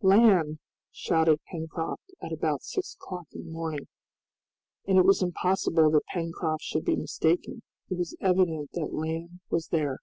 "Land!" 0.00 0.60
shouted 0.92 1.40
Pencroft 1.50 2.12
at 2.22 2.30
about 2.32 2.62
six 2.62 2.94
o'clock 2.94 3.26
in 3.32 3.44
the 3.46 3.50
morning. 3.50 3.88
And 4.86 4.96
it 4.96 5.04
was 5.04 5.24
impossible 5.24 5.90
that 5.90 6.06
Pencroft 6.14 6.62
should 6.62 6.84
be 6.84 6.94
mistaken, 6.94 7.62
it 7.90 7.98
was 7.98 8.14
evident 8.20 8.70
that 8.74 8.94
land 8.94 9.40
was 9.50 9.66
there. 9.72 9.98